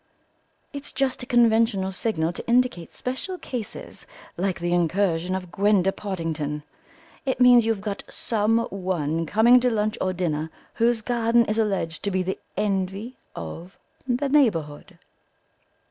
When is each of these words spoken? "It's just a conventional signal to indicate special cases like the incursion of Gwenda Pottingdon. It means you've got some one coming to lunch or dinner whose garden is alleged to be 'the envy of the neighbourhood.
"It's 0.73 0.91
just 0.91 1.21
a 1.21 1.27
conventional 1.27 1.91
signal 1.91 2.33
to 2.33 2.47
indicate 2.47 2.91
special 2.91 3.37
cases 3.37 4.07
like 4.35 4.59
the 4.59 4.73
incursion 4.73 5.35
of 5.35 5.51
Gwenda 5.51 5.91
Pottingdon. 5.91 6.63
It 7.23 7.39
means 7.39 7.67
you've 7.67 7.81
got 7.81 8.01
some 8.09 8.57
one 8.71 9.27
coming 9.27 9.59
to 9.59 9.69
lunch 9.69 9.99
or 10.01 10.11
dinner 10.11 10.49
whose 10.73 11.01
garden 11.01 11.45
is 11.45 11.59
alleged 11.59 12.01
to 12.05 12.09
be 12.09 12.23
'the 12.23 12.39
envy 12.57 13.19
of 13.35 13.77
the 14.07 14.27
neighbourhood. 14.27 14.97